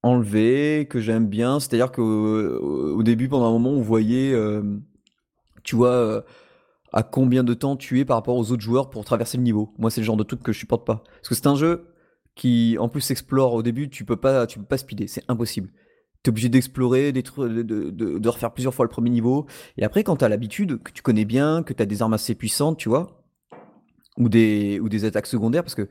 [0.03, 1.59] enlevé, que j'aime bien.
[1.59, 4.61] C'est-à-dire qu'au au début, pendant un moment, on voyait, euh,
[5.63, 6.21] tu vois, euh,
[6.91, 9.73] à combien de temps tu es par rapport aux autres joueurs pour traverser le niveau.
[9.79, 11.03] Moi, c'est le genre de truc que je supporte pas.
[11.15, 11.87] Parce que c'est un jeu
[12.35, 15.71] qui, en plus, s'explore au début, tu peux pas, tu peux pas speeder, c'est impossible.
[16.23, 19.45] T'es obligé d'explorer, des trucs, de, de, de, refaire plusieurs fois le premier niveau.
[19.77, 22.77] Et après, quand t'as l'habitude, que tu connais bien, que t'as des armes assez puissantes,
[22.77, 23.23] tu vois,
[24.17, 25.89] ou des, ou des attaques secondaires, parce que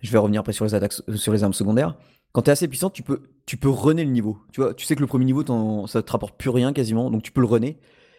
[0.00, 1.96] je vais revenir après sur les attaques, sur les armes secondaires.
[2.32, 4.38] Quand t'es assez puissant, tu peux, tu peux runner le niveau.
[4.52, 5.44] Tu vois, tu sais que le premier niveau,
[5.86, 7.78] ça te rapporte plus rien quasiment, donc tu peux le runner.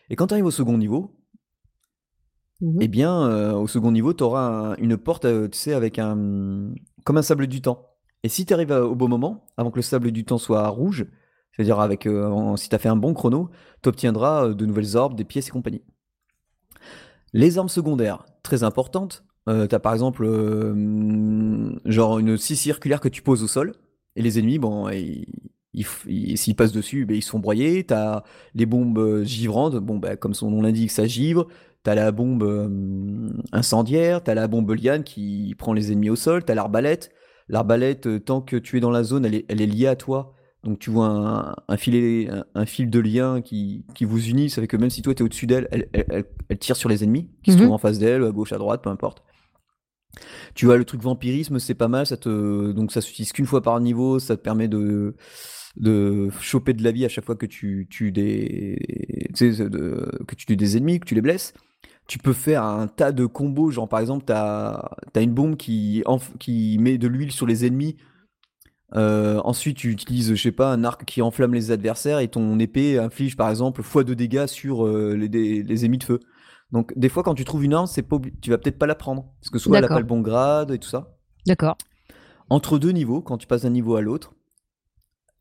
[0.10, 1.16] Et quand tu arrives au second niveau,
[2.62, 2.78] mhm.
[2.82, 6.74] eh bien, euh, au second niveau, tu auras une porte, euh, tu sais, avec un,
[7.04, 7.95] comme un sable du temps.
[8.24, 11.06] Et si tu arrives au bon moment, avant que le sable du temps soit rouge,
[11.52, 13.50] c'est-à-dire avec, euh, si tu as fait un bon chrono,
[13.82, 15.84] tu obtiendras de nouvelles orbes, des pièces et compagnie.
[17.34, 19.24] Les armes secondaires, très importantes.
[19.48, 20.26] Euh, tu as par exemple
[21.86, 23.74] genre une scie circulaire que tu poses au sol,
[24.16, 24.90] et les ennemis, bon,
[25.74, 27.84] s'ils passent dessus, ben, ils sont broyés.
[27.84, 28.24] T'as
[28.54, 31.48] les bombes givrantes, bon, ben, comme son nom l'indique, ça givre.
[31.86, 36.44] T'as la bombe euh, incendiaire, t'as la bombe liane qui prend les ennemis au sol,
[36.44, 37.12] t'as l'arbalète.
[37.48, 39.96] L'arbalète, euh, tant que tu es dans la zone, elle est, elle est liée à
[39.96, 40.34] toi.
[40.64, 44.50] Donc tu vois un, un, filet, un, fil de lien qui, qui vous unit.
[44.50, 46.90] Ça fait que même si toi tu es au-dessus d'elle, elle, elle, elle, tire sur
[46.90, 47.64] les ennemis qui se mhm.
[47.64, 49.24] trouvent en face d'elle, à gauche, à droite, peu importe.
[50.56, 52.08] Tu vois, le truc vampirisme, c'est pas mal.
[52.08, 52.72] Ça te...
[52.72, 54.18] Donc ça s'utilise qu'une fois par niveau.
[54.18, 55.16] Ça te permet de
[55.76, 58.78] de choper de la vie à chaque fois que tu tues des,
[59.38, 61.54] que tu tues des ennemis, que tu les blesses
[62.08, 66.04] tu peux faire un tas de combos, genre par exemple, tu as, une bombe qui,
[66.40, 67.98] qui met de l'huile sur les ennemis.
[68.96, 72.60] Euh, ensuite, tu utilises, je sais pas, un arc qui enflamme les adversaires et ton
[72.60, 76.20] épée inflige par exemple x de dégâts sur euh, les, les, ennemis de feu.
[76.72, 78.96] Donc, des fois, quand tu trouves une arme, c'est pas, tu vas peut-être pas la
[78.96, 81.18] prendre parce que soit elle n'a pas le bon grade et tout ça.
[81.48, 81.78] D'accord.
[82.50, 84.34] Entre deux niveaux, quand tu passes d'un niveau à l'autre,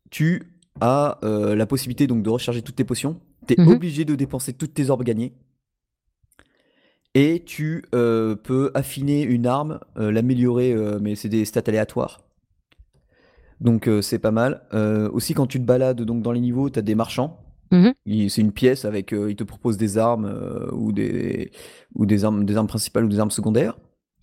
[0.09, 3.21] tu as euh, la possibilité donc de recharger toutes tes potions.
[3.47, 3.69] Tu es mhm.
[3.69, 5.35] obligé de dépenser toutes tes orbes gagnées
[7.15, 12.19] et tu euh, peux affiner une arme, euh, l'améliorer, euh, mais c'est des stats aléatoires.
[13.61, 14.63] Donc c'est pas mal.
[15.13, 17.39] aussi quand tu te balades donc dans les niveaux, tu as des marchands.
[17.71, 17.93] Mhm.
[18.27, 20.29] C'est une pièce avec, ils te proposent des armes
[20.73, 21.51] ou des
[21.95, 23.77] ou des armes, des armes principales ou des armes secondaires.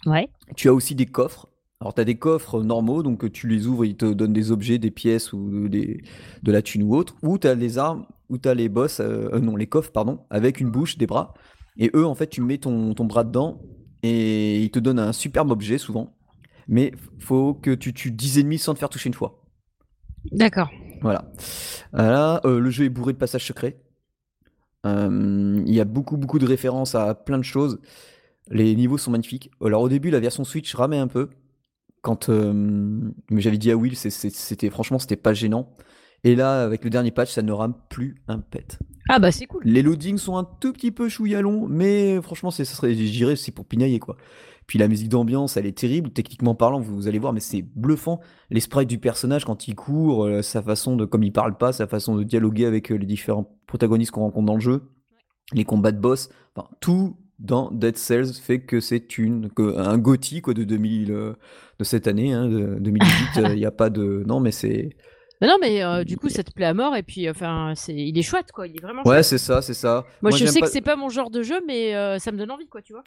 [0.05, 0.29] Ouais.
[0.55, 1.49] Tu as aussi des coffres.
[1.81, 4.77] Alors tu as des coffres normaux, donc tu les ouvres, ils te donnent des objets,
[4.77, 6.03] des pièces ou des,
[6.43, 7.17] de la thune ou autre.
[7.23, 10.61] Ou tu as les armes, ou tu as les boss, non les coffres pardon, avec
[10.61, 11.33] une bouche, des bras.
[11.77, 13.61] Et eux, en fait, tu mets ton, ton bras dedans
[14.03, 16.15] et ils te donnent un superbe objet souvent.
[16.69, 19.43] Mais faut que tu tues 10 ennemis sans te faire toucher une fois.
[20.31, 20.71] D'accord.
[21.01, 21.33] Voilà.
[21.93, 22.41] Voilà.
[22.45, 23.81] Euh, le jeu est bourré de passages secrets.
[24.87, 27.81] Euh, il y a beaucoup, beaucoup de références à plein de choses.
[28.51, 29.51] Les niveaux sont magnifiques.
[29.65, 31.31] Alors au début, la version Switch ramait un peu.
[32.03, 35.73] Quand euh, j'avais dit à Will, c'était franchement, c'était pas gênant.
[36.25, 38.79] Et là, avec le dernier patch, ça ne rame plus un pet.
[39.09, 39.63] Ah bah c'est cool.
[39.65, 43.51] Les loadings sont un tout petit peu chouïa mais franchement, c'est, ça serait, j'irais, c'est
[43.51, 44.17] pour pinailler quoi.
[44.67, 46.11] Puis la musique d'ambiance, elle est terrible.
[46.11, 48.21] Techniquement parlant, vous, allez voir, mais c'est bluffant.
[48.51, 51.73] Les sprites du personnage quand il court, euh, sa façon de, comme il parle pas,
[51.73, 54.83] sa façon de dialoguer avec euh, les différents protagonistes qu'on rencontre dans le jeu,
[55.53, 59.99] les combats de boss, enfin tout dans Dead Cells fait que c'est une que, un
[59.99, 61.35] gothique quoi de 2000 euh,
[61.81, 63.49] de cette année, hein, de 2018.
[63.51, 64.91] Il n'y a pas de non, mais c'est
[65.49, 68.17] non, mais euh, du coup, ça te plaît à mort et puis enfin, c'est, il
[68.17, 68.67] est chouette quoi.
[68.67, 69.03] Il est vraiment.
[69.05, 70.07] Ouais, c'est ça, c'est ça.
[70.21, 72.51] Moi, je sais que c'est pas mon genre de jeu, mais euh, ça me donne
[72.51, 73.03] envie, quoi, tu vois.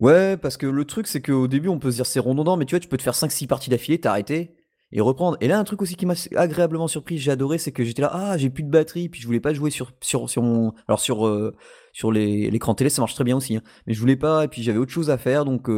[0.00, 2.66] Ouais, parce que le truc, c'est qu'au début, on peut se dire c'est redondant, mais
[2.66, 4.54] tu vois, tu peux te faire 5-6 parties d'affilée, t'arrêter
[4.92, 5.36] et reprendre.
[5.40, 8.10] Et là, un truc aussi qui m'a agréablement surpris, j'ai adoré, c'est que j'étais là,
[8.12, 10.72] ah, j'ai plus de batterie, puis je voulais pas jouer sur, sur, sur mon.
[10.86, 11.56] Alors, sur, euh,
[11.92, 13.62] sur l'écran télé, ça marche très bien aussi, hein.
[13.86, 15.68] mais je voulais pas, et puis j'avais autre chose à faire, donc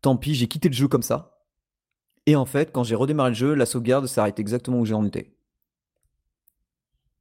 [0.00, 1.37] tant pis, j'ai quitté le jeu comme ça.
[2.28, 5.32] Et en fait, quand j'ai redémarré le jeu, la sauvegarde s'arrête exactement où j'en étais.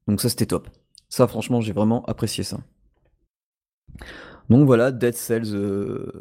[0.05, 0.67] Donc ça, c'était top.
[1.07, 2.57] Ça, franchement, j'ai vraiment apprécié ça.
[4.49, 6.11] Donc voilà, Dead Cells euh,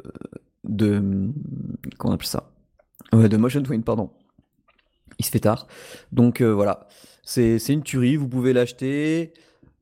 [0.63, 1.03] de...
[1.99, 2.53] Comment on appelle ça?
[3.13, 4.13] De Motion Twin, pardon.
[5.19, 5.67] Il se fait tard.
[6.13, 6.87] Donc euh, voilà,
[7.25, 9.33] c'est une tuerie, vous pouvez l'acheter.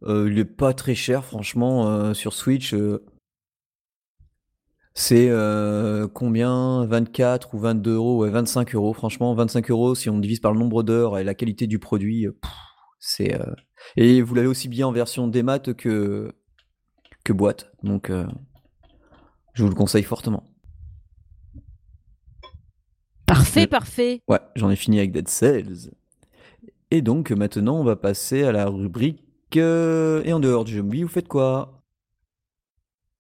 [0.05, 2.75] Euh, il est pas très cher, franchement, sur Switch.
[4.95, 6.87] C'est euh, combien?
[6.87, 8.23] 24 ou 22 euros?
[8.23, 8.93] Ouais, 25 euros.
[8.93, 12.27] Franchement, 25 euros, si on divise par le nombre d'heures et la qualité du produit,
[12.27, 12.39] euh,
[13.01, 13.35] c'est.
[13.35, 13.53] Euh,
[13.97, 16.33] et vous l'avez aussi bien en version démat que,
[17.25, 17.73] que boîte.
[17.83, 18.11] Donc,
[19.53, 20.45] je vous le conseille fortement.
[23.27, 24.23] Parfait, parfait.
[24.27, 25.91] Ouais, j'en ai fini avec Dead Cells.
[26.91, 29.21] Et donc, maintenant, on va passer à la rubrique.
[29.57, 31.74] Et en dehors du jeu vous faites quoi?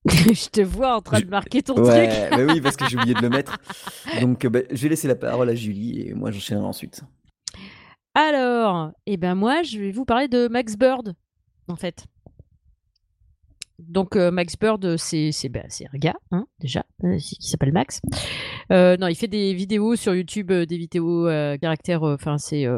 [0.09, 2.31] je te vois en train de marquer ton ouais, truc.
[2.31, 3.59] bah oui, parce que j'ai oublié de le mettre.
[4.21, 7.03] Donc, bah, je vais laisser la parole à Julie et moi j'enchaînerai ensuite.
[8.15, 11.15] Alors, eh ben moi, je vais vous parler de Max Bird,
[11.69, 12.05] en fait.
[13.79, 15.63] Donc Max Bird, c'est bah,
[15.93, 16.85] un gars, hein, déjà,
[17.19, 18.01] qui s'appelle Max.
[18.71, 21.27] non, il fait des vidéos sur YouTube, des vidéos
[21.61, 22.03] caractère.
[22.03, 22.69] Enfin, c'est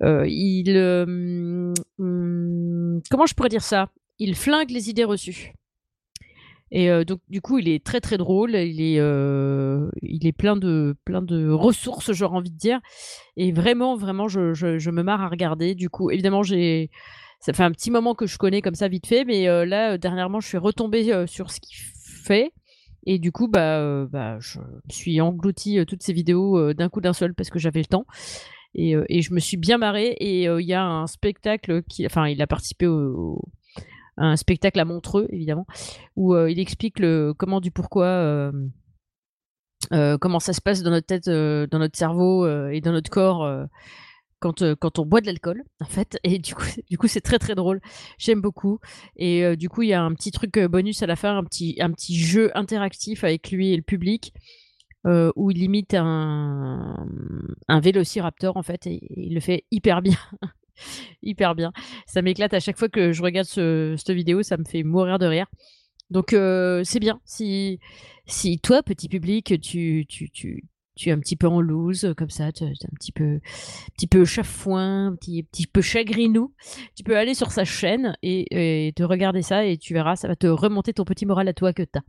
[0.00, 0.76] il
[1.98, 3.90] hum, comment je pourrais dire ça?
[4.18, 5.52] Il flingue les idées reçues.
[6.70, 8.54] Et donc du coup, il est très très drôle.
[8.54, 9.00] Il est,
[10.02, 12.80] il est plein de plein de ressources, j'aurais envie de dire.
[13.36, 15.74] Et vraiment, vraiment, je, me marre à regarder.
[15.74, 16.90] Du coup, évidemment, j'ai
[17.40, 20.40] ça fait un petit moment que je connais comme ça vite fait, mais là dernièrement,
[20.40, 21.76] je suis retombée sur ce qu'il
[22.24, 22.52] fait.
[23.06, 24.58] Et du coup, bah, bah, je
[24.90, 28.04] suis englouti toutes ces vidéos d'un coup d'un seul parce que j'avais le temps.
[28.74, 30.14] Et, et, je me suis bien marrée.
[30.20, 33.40] Et il y a un spectacle qui, enfin, il a participé au
[34.18, 35.66] un spectacle à Montreux, évidemment,
[36.16, 38.06] où euh, il explique le comment du pourquoi.
[38.06, 38.52] Euh,
[39.92, 43.48] euh, comment ça se passe dans notre tête, dans notre cerveau et dans notre corps
[44.40, 46.18] quand, quand on boit de l'alcool, en fait.
[46.24, 47.80] Et du coup, du coup, c'est très très drôle.
[48.18, 48.80] J'aime beaucoup.
[49.16, 51.76] Et du coup, il y a un petit truc bonus à la fin, un petit,
[51.80, 54.32] un petit jeu interactif avec lui et le public.
[55.04, 57.06] où il imite un,
[57.68, 60.18] un vélociraptor en fait et il le fait hyper bien.
[61.22, 61.72] hyper bien.
[62.06, 65.26] Ça m'éclate à chaque fois que je regarde cette vidéo, ça me fait mourir de
[65.26, 65.46] rire.
[66.10, 67.20] Donc euh, c'est bien.
[67.24, 67.80] Si,
[68.26, 70.64] si toi, petit public, tu, tu, tu,
[70.96, 73.40] tu es un petit peu en loose, comme ça, tu es un petit peu,
[73.94, 76.52] petit peu chafouin, un petit, petit peu chagrinou,
[76.96, 80.36] tu peux aller sur sa chaîne et, te regarder ça et tu verras, ça va
[80.36, 82.02] te remonter ton petit moral à toi que tu as.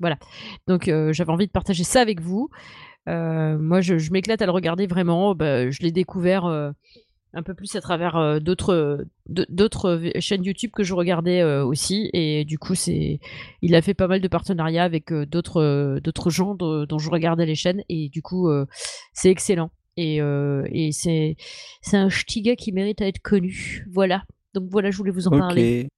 [0.00, 0.18] Voilà.
[0.66, 2.50] Donc euh, j'avais envie de partager ça avec vous.
[3.08, 5.34] Euh, moi, je, m'éclate à le regarder vraiment.
[5.34, 6.72] Bah, je l'ai découvert
[7.36, 12.08] un peu plus à travers euh, d'autres d'autres chaînes YouTube que je regardais euh, aussi.
[12.14, 13.20] Et du coup c'est
[13.60, 17.46] il a fait pas mal de partenariats avec euh, d'autres d'autres gens dont je regardais
[17.46, 17.82] les chaînes.
[17.88, 18.48] Et du coup
[19.12, 19.70] c'est excellent.
[19.98, 21.36] Et, et c'est
[21.82, 23.86] c'est un ch'ti gars qui mérite à être connu.
[23.92, 24.24] Voilà.
[24.54, 25.88] Donc voilà je voulais vous en parler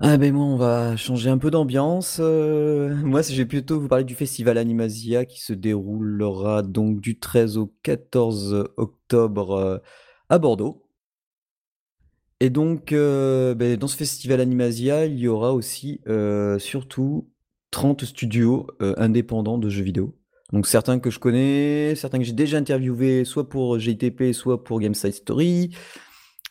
[0.00, 2.18] ah ben moi on va changer un peu d'ambiance.
[2.20, 7.18] Euh, moi je vais plutôt vous parler du festival Animasia qui se déroulera donc du
[7.18, 9.78] 13 au 14 octobre euh,
[10.28, 10.82] à Bordeaux.
[12.40, 16.02] Et donc euh, ben, dans ce festival Animasia il y aura aussi
[16.58, 17.30] surtout
[17.70, 20.14] 30 studios indépendants de jeux vidéo.
[20.52, 24.78] Donc certains que je connais, certains que j'ai déjà interviewés soit pour GTP soit pour
[24.78, 25.70] Gameside Story.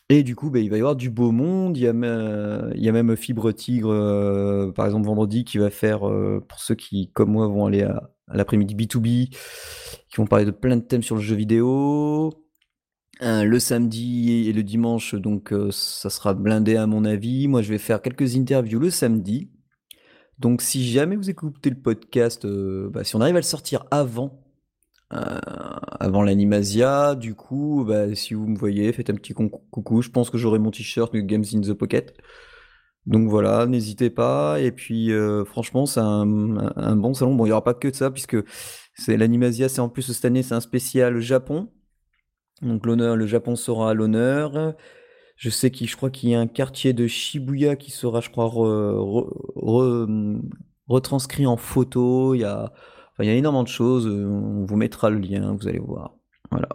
[0.08, 1.76] Et du coup, bah, il va y avoir du beau monde.
[1.76, 6.60] Il y a, même Fibre Tigre, euh, par exemple, vendredi, qui va faire, euh, pour
[6.60, 10.82] ceux qui, comme moi, vont aller à, l'après-midi B2B, qui vont parler de plein de
[10.82, 12.32] thèmes sur le jeu vidéo.
[13.22, 17.48] Euh, le samedi et le dimanche, donc ça sera blindé à mon avis.
[17.48, 19.50] Moi, je vais faire quelques interviews le samedi.
[20.38, 24.45] Donc, si jamais vous écoutez le podcast, bah, si on arrive à le sortir avant
[25.12, 25.38] euh,
[26.00, 27.14] avant l'Animasia.
[27.14, 30.02] Du coup, bah, si vous me voyez, faites un petit coucou.
[30.02, 32.16] Je pense que j'aurai mon t-shirt Games in the Pocket.
[33.06, 34.60] Donc voilà, n'hésitez pas.
[34.60, 37.34] Et puis, euh, franchement, c'est un, bon salon.
[37.34, 38.36] Bon, il n'y aura pas que de ça, puisque
[38.94, 41.70] c'est l'Animasia, c'est en plus cette année, c'est un spécial Japon.
[42.62, 44.74] Donc l'honneur, le Japon sera à l'honneur.
[45.36, 48.30] Je sais qu'il, je crois qu'il y a un quartier de Shibuya qui sera, je
[48.30, 48.48] crois,
[50.88, 52.34] retranscrit en photo.
[52.34, 52.72] Il y a
[53.24, 54.06] il y a énormément de choses.
[54.06, 56.14] Euh, on vous mettra le lien, vous allez voir.
[56.50, 56.68] Voilà.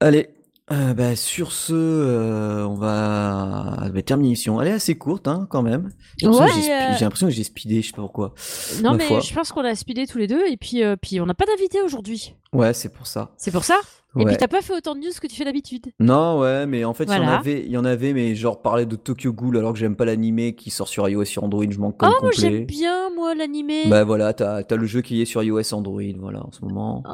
[0.00, 0.33] Allez,
[0.72, 4.60] euh, bah, sur ce, euh, on va terminer l'émission.
[4.60, 5.90] Elle est assez courte, hein, quand même.
[6.18, 8.34] J'ai l'impression que j'ai speedé, je sais pas pourquoi.
[8.82, 11.34] Non, mais je pense qu'on a speedé tous les deux, et puis, puis on n'a
[11.34, 12.34] pas d'invité aujourd'hui.
[12.52, 13.30] Ouais, c'est pour ça.
[13.36, 13.76] C'est pour ça?
[14.16, 15.86] Et puis t'as pas fait autant de news que tu fais d'habitude.
[15.98, 18.62] Non, ouais, mais en fait, il y en avait, il y en avait, mais genre
[18.62, 21.42] parler de Tokyo Ghoul alors que j'aime pas l'animé qui sort sur iOS et sur
[21.42, 22.30] Android, je manque comme oh, complet.
[22.36, 23.82] Oh, j'aime bien moi l'animé.
[23.88, 27.02] Bah voilà, t'as as le jeu qui est sur iOS Android, voilà, en ce moment.
[27.08, 27.12] Oh.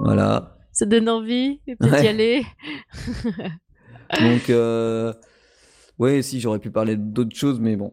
[0.00, 0.57] Voilà.
[0.78, 2.46] Ça donne envie, peut-être y aller?
[4.20, 5.12] Donc, euh...
[5.98, 7.92] ouais, si j'aurais pu parler d'autres choses, mais bon,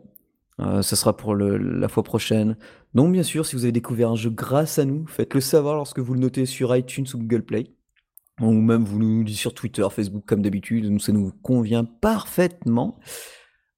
[0.59, 2.57] euh, ça sera pour le, la fois prochaine.
[2.93, 5.97] Donc, bien sûr, si vous avez découvert un jeu grâce à nous, faites-le savoir lorsque
[5.97, 7.73] vous le notez sur iTunes ou Google Play
[8.39, 12.99] ou même vous nous dites sur Twitter, Facebook comme d'habitude, nous ça nous convient parfaitement.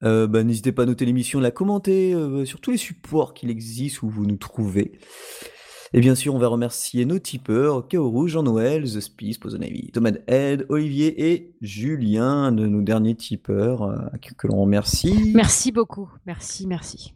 [0.04, 3.50] Euh, bah, n'hésitez pas à noter l'émission, la commenter euh, sur tous les supports qu'il
[3.50, 5.00] existe où vous nous trouvez.
[5.94, 10.66] Et bien sûr, on va remercier nos tipeurs, Kaoru, Jean-Noël, The Spice, Pozonavi, Thomas Ed,
[10.68, 13.96] Olivier et Julien, de nos derniers tipeurs, euh,
[14.38, 15.32] que l'on remercie.
[15.34, 17.14] Merci beaucoup, merci, merci.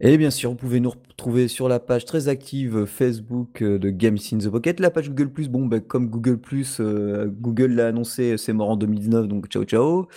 [0.00, 3.90] Et bien sûr, vous pouvez nous retrouver sur la page très active Facebook euh, de
[3.90, 4.80] Games in the Pocket.
[4.80, 8.70] La page Google Plus, bon, bah, comme Google Plus, euh, Google l'a annoncé, c'est mort
[8.70, 10.08] en 2019, donc ciao ciao.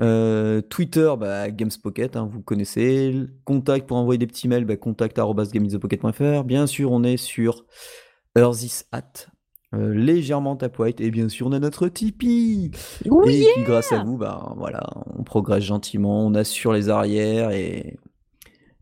[0.00, 3.14] Euh, Twitter, bah, Games Pocket, hein, vous connaissez.
[3.44, 4.76] Contact pour envoyer des petits mails, bah.
[6.44, 7.64] Bien sûr, on est sur
[8.36, 9.28] Earthis at
[9.74, 12.70] euh, légèrement Tap White, et bien sûr, on a notre Tipeee.
[13.10, 16.90] Oh et yeah puis, grâce à vous, bah, voilà, on progresse gentiment, on assure les
[16.90, 17.96] arrières, et,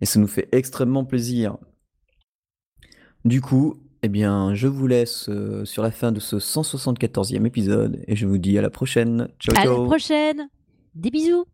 [0.00, 1.56] et ça nous fait extrêmement plaisir.
[3.24, 8.02] Du coup, eh bien, je vous laisse euh, sur la fin de ce 174e épisode,
[8.06, 9.28] et je vous dis à la prochaine.
[9.38, 10.48] Ciao, À la ciao prochaine
[10.94, 11.46] Des bisous